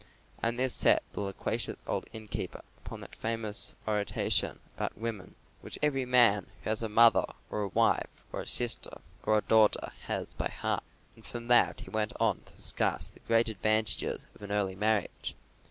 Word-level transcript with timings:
And 0.41 0.57
this 0.57 0.73
set 0.73 1.03
the 1.13 1.19
loquacious 1.21 1.79
old 1.85 2.05
innkeeper 2.11 2.63
upon 2.83 3.01
that 3.01 3.15
famous 3.15 3.75
oration 3.87 4.57
about 4.75 4.97
women 4.97 5.35
which 5.61 5.77
every 5.83 6.05
man 6.05 6.47
who 6.63 6.71
has 6.71 6.81
a 6.81 6.89
mother, 6.89 7.23
or 7.51 7.61
a 7.61 7.67
wife, 7.67 8.09
or 8.33 8.39
a 8.41 8.47
sister, 8.47 8.97
or 9.21 9.37
a 9.37 9.41
daughter 9.43 9.91
has 10.05 10.33
by 10.33 10.49
heart. 10.49 10.83
And 11.15 11.23
from 11.23 11.49
that 11.49 11.81
he 11.81 11.91
went 11.91 12.13
on 12.19 12.41
to 12.47 12.55
discourse 12.55 13.09
on 13.11 13.13
the 13.13 13.27
great 13.27 13.47
advantages 13.47 14.25
of 14.33 14.41
an 14.41 14.51
early 14.51 14.75
marriage. 14.75 15.35